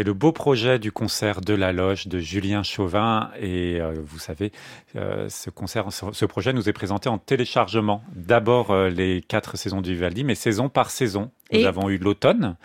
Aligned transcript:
C'est 0.00 0.04
le 0.04 0.14
beau 0.14 0.32
projet 0.32 0.78
du 0.78 0.92
concert 0.92 1.42
de 1.42 1.52
la 1.52 1.74
loge 1.74 2.06
de 2.06 2.20
Julien 2.20 2.62
Chauvin. 2.62 3.30
Et 3.38 3.78
euh, 3.82 3.92
vous 4.02 4.18
savez, 4.18 4.50
euh, 4.96 5.28
ce 5.28 5.50
concert, 5.50 5.88
ce 5.90 6.24
projet 6.24 6.54
nous 6.54 6.70
est 6.70 6.72
présenté 6.72 7.10
en 7.10 7.18
téléchargement. 7.18 8.02
D'abord 8.14 8.70
euh, 8.70 8.88
les 8.88 9.20
quatre 9.20 9.58
saisons 9.58 9.82
du 9.82 9.92
Vivaldi, 9.92 10.24
mais 10.24 10.34
saison 10.34 10.70
par 10.70 10.90
saison. 10.90 11.30
Nous 11.52 11.66
avons 11.66 11.90
eu 11.90 11.98
l'automne. 11.98 12.56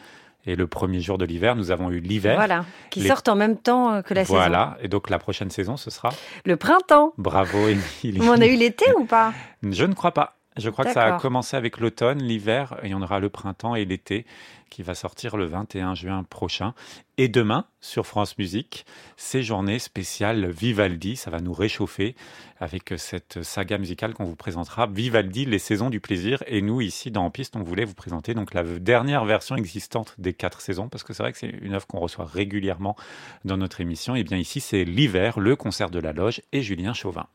Et 0.45 0.55
le 0.55 0.65
premier 0.65 1.01
jour 1.01 1.17
de 1.17 1.25
l'hiver, 1.25 1.57
nous 1.57 1.71
avons 1.71 1.91
eu 1.91 1.99
l'hiver. 1.99 2.37
Voilà, 2.37 2.63
qui 2.89 3.05
sortent 3.05 3.27
en 3.27 3.35
même 3.35 3.57
temps 3.57 4.01
que 4.01 4.13
la 4.13 4.23
saison. 4.23 4.37
Voilà, 4.37 4.77
et 4.81 4.87
donc 4.87 5.09
la 5.09 5.19
prochaine 5.19 5.49
saison, 5.49 5.75
ce 5.75 5.89
sera 5.89 6.13
Le 6.45 6.55
printemps. 6.55 7.11
Bravo, 7.17 7.67
Émilie. 7.67 8.21
On 8.21 8.39
a 8.39 8.45
eu 8.45 8.55
l'été 8.55 8.85
ou 8.97 9.03
pas? 9.03 9.33
Je 9.61 9.83
ne 9.83 9.93
crois 9.93 10.13
pas. 10.13 10.37
Je 10.57 10.69
crois 10.69 10.85
que 10.85 10.93
ça 10.93 11.15
a 11.15 11.19
commencé 11.19 11.57
avec 11.57 11.79
l'automne, 11.79 12.23
l'hiver, 12.23 12.77
et 12.81 12.93
on 12.93 13.01
aura 13.01 13.19
le 13.19 13.29
printemps 13.29 13.75
et 13.75 13.83
l'été 13.83 14.25
qui 14.69 14.83
va 14.83 14.95
sortir 14.95 15.35
le 15.35 15.45
21 15.45 15.95
juin 15.95 16.23
prochain. 16.23 16.73
Et 17.17 17.27
demain, 17.27 17.65
sur 17.81 18.05
France 18.05 18.37
Musique, 18.37 18.85
ces 19.17 19.43
journées 19.43 19.79
spéciales 19.79 20.49
Vivaldi, 20.49 21.17
ça 21.17 21.29
va 21.29 21.39
nous 21.39 21.53
réchauffer 21.53 22.15
avec 22.59 22.93
cette 22.97 23.43
saga 23.43 23.77
musicale 23.77 24.13
qu'on 24.13 24.23
vous 24.23 24.35
présentera, 24.37 24.87
Vivaldi, 24.87 25.45
les 25.45 25.59
saisons 25.59 25.89
du 25.89 25.99
plaisir. 25.99 26.41
Et 26.47 26.61
nous, 26.61 26.79
ici, 26.79 27.11
dans 27.11 27.25
En 27.25 27.31
Piste, 27.31 27.57
on 27.57 27.63
voulait 27.63 27.85
vous 27.85 27.93
présenter 27.93 28.33
donc 28.33 28.53
la 28.53 28.63
dernière 28.63 29.25
version 29.25 29.57
existante 29.57 30.15
des 30.17 30.33
quatre 30.33 30.61
saisons, 30.61 30.87
parce 30.87 31.03
que 31.03 31.13
c'est 31.13 31.23
vrai 31.23 31.33
que 31.33 31.37
c'est 31.37 31.49
une 31.49 31.73
œuvre 31.73 31.87
qu'on 31.87 31.99
reçoit 31.99 32.25
régulièrement 32.25 32.95
dans 33.43 33.57
notre 33.57 33.81
émission. 33.81 34.15
Et 34.15 34.23
bien 34.23 34.37
ici, 34.37 34.61
c'est 34.61 34.85
l'hiver, 34.85 35.39
le 35.39 35.57
concert 35.57 35.89
de 35.89 35.99
la 35.99 36.13
loge 36.13 36.41
et 36.53 36.61
Julien 36.61 36.93
Chauvin. 36.93 37.27